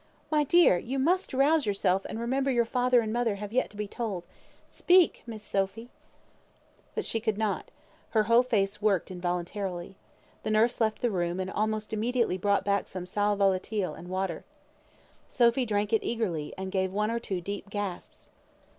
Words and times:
"My 0.31 0.43
dear, 0.43 0.79
you 0.79 0.97
must 0.97 1.31
rouse 1.31 1.67
yourself, 1.67 2.05
and 2.09 2.19
remember 2.19 2.49
your 2.49 2.65
father 2.65 3.01
and 3.01 3.13
mother 3.13 3.35
have 3.35 3.53
yet 3.53 3.69
to 3.69 3.77
be 3.77 3.87
told. 3.87 4.23
Speak! 4.67 5.21
Miss 5.27 5.43
Sophy!" 5.43 5.89
But 6.95 7.05
she 7.05 7.19
could 7.19 7.37
not; 7.37 7.69
her 8.09 8.23
whole 8.23 8.41
face 8.41 8.81
worked 8.81 9.11
involuntarily. 9.11 9.93
The 10.41 10.49
nurse 10.49 10.81
left 10.81 11.01
the 11.03 11.11
room, 11.11 11.39
and 11.39 11.51
almost 11.51 11.93
immediately 11.93 12.39
brought 12.39 12.65
back 12.65 12.87
some 12.87 13.05
sal 13.05 13.35
volatile 13.35 13.93
and 13.93 14.07
water. 14.07 14.43
Sophy 15.27 15.67
drank 15.67 15.93
it 15.93 16.03
eagerly, 16.03 16.51
and 16.57 16.71
gave 16.71 16.91
one 16.91 17.11
or 17.11 17.19
two 17.19 17.39
deep 17.39 17.69
gasps. 17.69 18.31